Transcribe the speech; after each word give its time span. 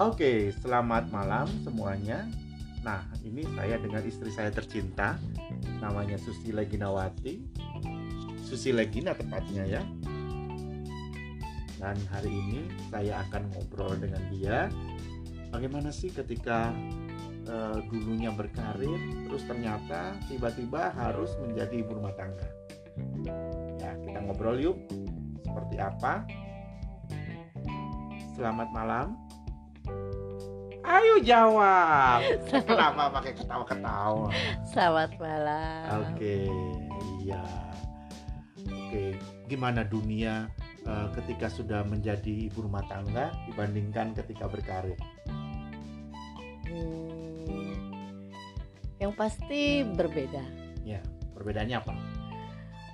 Oke, 0.00 0.48
selamat 0.64 1.12
malam 1.12 1.44
semuanya. 1.60 2.24
Nah, 2.80 3.04
ini 3.28 3.44
saya 3.52 3.76
dengan 3.76 4.00
istri 4.08 4.32
saya 4.32 4.48
tercinta, 4.48 5.20
namanya 5.84 6.16
Susila 6.16 6.64
Ginawati. 6.64 7.44
Susila 8.40 8.88
Gina 8.88 9.12
tepatnya 9.12 9.68
ya. 9.68 9.84
Dan 11.76 12.00
hari 12.08 12.32
ini 12.32 12.72
saya 12.88 13.20
akan 13.28 13.52
ngobrol 13.52 13.92
dengan 14.00 14.24
dia. 14.32 14.72
Bagaimana 15.52 15.92
sih 15.92 16.08
ketika 16.08 16.72
uh, 17.52 17.84
dulunya 17.92 18.32
berkarir, 18.32 18.96
terus 19.28 19.44
ternyata 19.44 20.16
tiba-tiba 20.24 20.88
harus 20.96 21.36
menjadi 21.44 21.84
ibu 21.84 22.00
rumah 22.00 22.16
tangga. 22.16 22.48
Ya, 23.76 23.92
kita 24.08 24.24
ngobrol 24.24 24.56
yuk. 24.56 24.88
Seperti 25.44 25.76
apa? 25.76 26.24
Selamat 28.40 28.72
malam. 28.72 29.31
Ayo 30.92 31.24
jawab. 31.24 32.20
Kenapa 32.52 33.08
pakai 33.08 33.32
ketawa-ketawa? 33.32 34.28
Selamat 34.68 35.16
malam. 35.16 36.12
Oke, 36.12 36.52
iya. 37.24 37.40
Oke, 38.68 39.16
gimana 39.48 39.88
dunia 39.88 40.52
uh, 40.84 41.08
ketika 41.16 41.48
sudah 41.48 41.80
menjadi 41.88 42.52
ibu 42.52 42.68
rumah 42.68 42.84
tangga 42.92 43.32
dibandingkan 43.48 44.12
ketika 44.12 44.44
berkarir? 44.52 45.00
Hmm, 46.68 47.88
yang 49.00 49.16
pasti 49.16 49.88
berbeda. 49.96 50.44
Ya, 50.84 51.00
perbedaannya 51.32 51.76
apa? 51.80 51.96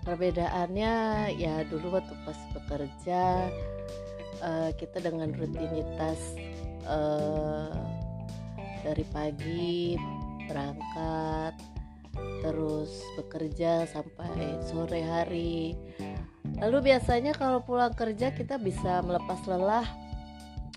Perbedaannya 0.06 0.92
ya 1.34 1.66
dulu 1.66 1.98
waktu 1.98 2.14
pas 2.22 2.38
bekerja 2.54 3.50
uh, 4.38 4.70
kita 4.78 5.02
dengan 5.02 5.34
rutinitas 5.34 6.38
uh, 6.88 7.97
dari 8.82 9.04
pagi 9.10 9.98
berangkat 10.48 11.54
terus 12.42 12.90
bekerja 13.14 13.86
sampai 13.86 14.58
sore 14.66 15.02
hari. 15.02 15.78
Lalu 16.58 16.90
biasanya 16.90 17.34
kalau 17.34 17.62
pulang 17.62 17.94
kerja 17.94 18.34
kita 18.34 18.58
bisa 18.58 18.98
melepas 19.06 19.38
lelah 19.46 19.86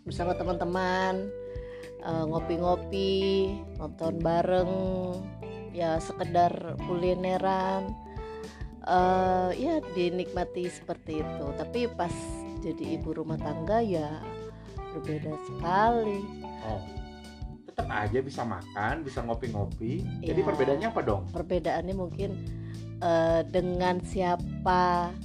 bersama 0.06 0.38
teman-teman 0.38 1.30
uh, 2.06 2.26
ngopi-ngopi 2.30 3.50
nonton 3.82 4.22
bareng 4.22 4.74
ya 5.74 5.98
sekedar 5.98 6.78
kulineran. 6.86 7.90
Uh, 8.82 9.54
ya 9.54 9.78
dinikmati 9.94 10.66
seperti 10.66 11.22
itu. 11.22 11.46
Tapi 11.58 11.86
pas 11.94 12.14
jadi 12.66 12.98
ibu 12.98 13.14
rumah 13.14 13.38
tangga 13.38 13.82
ya 13.82 14.10
berbeda 14.94 15.34
sekali. 15.46 16.22
Oh 16.66 17.01
tetap 17.72 17.88
aja 17.88 18.20
bisa 18.20 18.44
makan 18.44 19.08
bisa 19.08 19.24
ngopi-ngopi. 19.24 20.04
Ya, 20.20 20.36
jadi 20.36 20.44
perbedaannya 20.44 20.88
apa 20.92 21.02
dong? 21.08 21.24
Perbedaannya 21.32 21.96
mungkin 21.96 22.36
uh, 23.00 23.48
dengan 23.48 24.04
siapa 24.04 25.16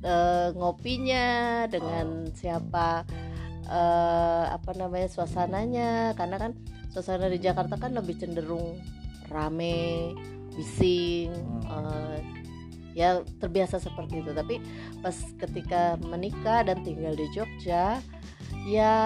uh, 0.00 0.48
ngopinya 0.56 1.68
dengan 1.68 2.24
oh. 2.24 2.32
siapa 2.32 3.04
uh, 3.68 4.44
apa 4.48 4.70
namanya 4.80 5.12
suasananya. 5.12 6.16
Karena 6.16 6.40
kan 6.40 6.56
suasana 6.88 7.28
di 7.28 7.36
Jakarta 7.36 7.76
kan 7.76 7.92
lebih 7.92 8.16
cenderung 8.16 8.80
rame 9.28 10.16
bising 10.56 11.30
hmm. 11.36 11.68
uh, 11.68 12.16
ya 12.96 13.20
terbiasa 13.44 13.76
seperti 13.76 14.24
itu. 14.24 14.32
Tapi 14.32 14.56
pas 15.04 15.16
ketika 15.36 16.00
menikah 16.00 16.64
dan 16.64 16.80
tinggal 16.80 17.12
di 17.12 17.28
Jogja 17.36 18.00
ya 18.66 18.96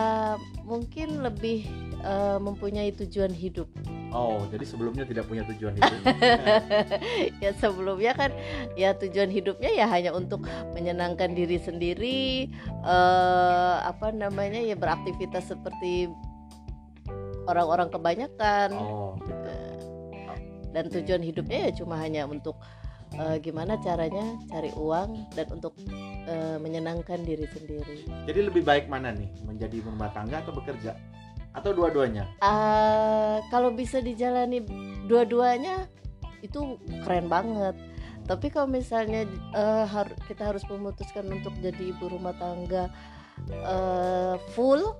mungkin 0.64 1.22
lebih 1.22 1.68
uh, 2.04 2.38
mempunyai 2.38 2.92
tujuan 2.92 3.32
hidup. 3.32 3.66
Oh, 4.14 4.46
jadi 4.46 4.62
sebelumnya 4.62 5.02
tidak 5.02 5.26
punya 5.26 5.42
tujuan 5.50 5.74
hidup? 5.74 6.00
ya 7.42 7.50
sebelumnya 7.58 8.12
kan 8.14 8.30
ya 8.78 8.94
tujuan 8.94 9.26
hidupnya 9.26 9.74
ya 9.74 9.86
hanya 9.90 10.14
untuk 10.14 10.46
menyenangkan 10.70 11.34
diri 11.34 11.58
sendiri, 11.58 12.46
uh, 12.86 13.82
apa 13.82 14.14
namanya 14.14 14.62
ya 14.62 14.78
beraktivitas 14.78 15.50
seperti 15.50 16.06
orang-orang 17.50 17.90
kebanyakan. 17.90 18.68
Oh. 18.78 19.18
Gitu. 19.18 19.52
Dan 20.70 20.84
tujuan 20.90 21.22
hidupnya 21.22 21.70
ya 21.70 21.72
cuma 21.74 21.98
hanya 21.98 22.26
untuk 22.26 22.58
uh, 23.18 23.36
gimana 23.38 23.78
caranya 23.82 24.38
cari 24.50 24.70
uang 24.74 25.34
dan 25.34 25.46
untuk 25.50 25.74
uh, 26.26 26.58
menyenangkan 26.58 27.22
diri 27.22 27.46
sendiri. 27.50 28.06
Jadi 28.26 28.40
lebih 28.46 28.62
baik 28.62 28.90
mana 28.90 29.14
nih 29.14 29.30
menjadi 29.46 29.82
rumah 29.86 30.10
tangga 30.10 30.42
atau 30.42 30.54
bekerja 30.54 30.98
atau 31.54 31.70
dua-duanya? 31.70 32.26
Uh, 32.42 33.38
kalau 33.48 33.70
bisa 33.70 34.02
dijalani 34.02 34.66
dua-duanya 35.06 35.86
itu 36.42 36.76
keren 37.06 37.30
banget. 37.30 37.78
Tapi 38.24 38.48
kalau 38.48 38.68
misalnya 38.68 39.28
uh, 39.54 39.86
kita 40.28 40.52
harus 40.52 40.64
memutuskan 40.66 41.28
untuk 41.28 41.52
jadi 41.60 41.92
ibu 41.94 42.08
rumah 42.08 42.32
tangga 42.36 42.88
uh, 43.64 44.36
full 44.56 44.96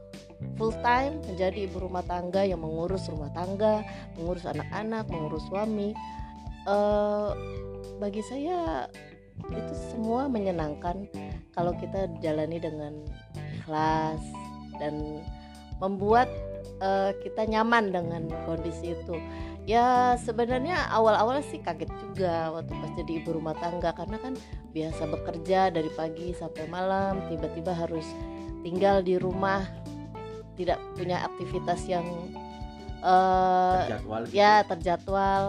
full 0.61 0.75
time 0.85 1.25
menjadi 1.25 1.67
ibu 1.67 1.89
rumah 1.89 2.05
tangga 2.05 2.45
yang 2.45 2.61
mengurus 2.61 3.09
rumah 3.09 3.33
tangga, 3.33 3.81
mengurus 4.17 4.45
anak-anak, 4.45 5.09
mengurus 5.09 5.45
suami. 5.49 5.97
Uh, 6.65 7.33
bagi 8.01 8.25
saya 8.25 8.89
itu 9.53 9.75
semua 9.93 10.31
menyenangkan 10.31 11.09
kalau 11.53 11.77
kita 11.77 12.09
jalani 12.25 12.57
dengan 12.57 13.05
ikhlas 13.61 14.23
dan 14.79 15.21
membuat 15.83 16.31
uh, 16.83 17.11
kita 17.23 17.47
nyaman 17.49 17.91
dengan 17.91 18.23
kondisi 18.47 18.95
itu 18.95 19.17
ya 19.65 20.15
sebenarnya 20.21 20.93
awal-awal 20.93 21.41
sih 21.41 21.57
kaget 21.65 21.89
juga 22.01 22.53
waktu 22.53 22.73
pas 22.77 22.93
jadi 23.01 23.13
ibu 23.25 23.41
rumah 23.41 23.57
tangga 23.57 23.97
karena 23.97 24.21
kan 24.21 24.37
biasa 24.77 25.09
bekerja 25.09 25.73
dari 25.73 25.89
pagi 25.97 26.37
sampai 26.37 26.69
malam 26.69 27.25
tiba-tiba 27.33 27.73
harus 27.73 28.05
tinggal 28.61 29.01
di 29.01 29.17
rumah 29.17 29.65
tidak 30.61 30.77
punya 30.95 31.25
aktivitas 31.25 31.81
yang 31.89 32.05
uh, 33.01 33.89
terjadwal 33.89 34.23
gitu. 34.29 34.37
ya 34.37 34.53
terjadwal 34.69 35.43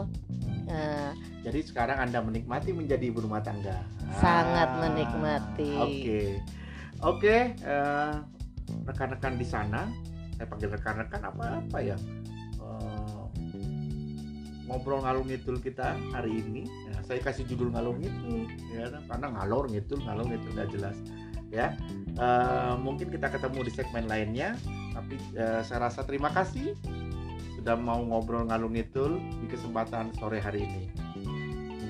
nah 0.65 1.11
jadi 1.45 1.61
sekarang 1.61 2.01
Anda 2.01 2.25
menikmati 2.25 2.73
menjadi 2.73 3.05
ibu 3.13 3.21
rumah 3.21 3.37
tangga. 3.37 3.85
Sangat 4.17 4.65
ah, 4.65 4.81
menikmati. 4.81 5.71
Oke. 5.77 5.85
Okay. 5.85 6.27
Oke, 7.05 7.05
okay, 7.05 7.41
uh, 7.61 7.69
eh, 7.69 8.13
rekan-rekan 8.89 9.37
di 9.37 9.45
sana, 9.45 9.85
saya 10.35 10.45
panggil 10.47 10.69
rekan-rekan 10.71 11.21
apa-apa 11.23 11.77
ya. 11.81 11.97
Uh, 12.59 13.27
ngobrol 14.65 15.01
ngalung 15.05 15.29
ngidul 15.29 15.57
kita 15.61 15.95
hari 16.11 16.41
ini. 16.41 16.67
Ya, 16.91 16.97
saya 17.05 17.19
kasih 17.23 17.47
judul 17.47 17.71
ngalung 17.71 18.01
ngidul 18.01 18.49
ya 18.73 18.91
karena 19.07 19.27
ngalor 19.35 19.71
ngalung 19.71 20.29
nggak 20.29 20.69
jelas 20.75 20.97
ya. 21.49 21.73
Uh, 22.15 22.79
mungkin 22.79 23.11
kita 23.11 23.27
ketemu 23.27 23.67
di 23.67 23.71
segmen 23.71 24.05
lainnya, 24.07 24.55
tapi 24.95 25.19
uh, 25.35 25.61
saya 25.63 25.87
rasa 25.91 26.03
terima 26.07 26.31
kasih 26.31 26.75
sudah 27.59 27.75
mau 27.75 27.99
ngobrol 28.03 28.45
ngalung 28.47 28.75
ngidul 28.75 29.17
di 29.41 29.47
kesempatan 29.49 30.13
sore 30.19 30.37
hari 30.37 30.67
ini 30.67 31.05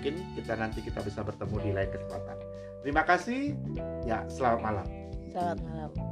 mungkin 0.06 0.22
kita 0.38 0.54
nanti 0.54 0.86
kita 0.86 1.02
bisa 1.02 1.26
bertemu 1.26 1.56
di 1.66 1.72
lain 1.74 1.90
kesempatan. 1.90 2.38
Terima 2.86 3.02
kasih. 3.10 3.58
Ya, 4.06 4.22
selamat 4.30 4.62
malam. 4.62 4.88
Selamat 5.34 5.58
malam. 5.66 6.05